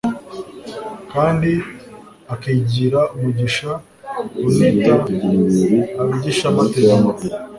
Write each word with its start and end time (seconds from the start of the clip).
kandi 1.11 1.51
akigira 2.33 2.99
Umwigisha 3.13 3.71
unita 4.45 4.93
abigishamategeko. 6.01 7.07